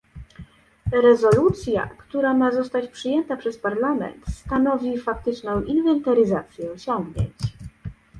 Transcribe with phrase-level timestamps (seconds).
[1.03, 7.33] Rezolucja, która ma zostać przyjęta przez Parlament, stanowi faktyczną inwentaryzację osiągnięć